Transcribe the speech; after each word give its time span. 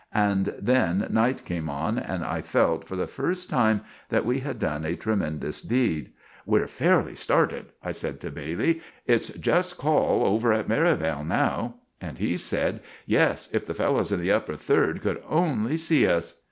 And 0.15 0.55
then 0.57 1.05
night 1.11 1.45
came 1.45 1.69
on, 1.69 1.99
and 1.99 2.25
I 2.25 2.41
felt, 2.41 2.87
for 2.87 2.95
the 2.95 3.05
first 3.05 3.51
time, 3.51 3.81
that 4.09 4.25
we 4.25 4.39
had 4.39 4.57
done 4.57 4.83
a 4.83 4.95
tremendous 4.95 5.61
deed. 5.61 6.11
"We're 6.43 6.65
fairly 6.65 7.13
started," 7.13 7.67
I 7.83 7.91
sed 7.91 8.19
to 8.21 8.31
Bailey. 8.31 8.81
"It's 9.05 9.27
just 9.29 9.77
call 9.77 10.25
over 10.25 10.51
at 10.53 10.67
Merivale 10.67 11.23
now." 11.23 11.75
And 12.01 12.17
he 12.17 12.35
sed, 12.35 12.79
"Yes; 13.05 13.47
if 13.51 13.67
the 13.67 13.75
fellows 13.75 14.11
in 14.11 14.19
the 14.21 14.31
upper 14.31 14.55
third 14.55 15.01
could 15.03 15.21
only 15.29 15.77
see 15.77 16.07
us!" 16.07 16.33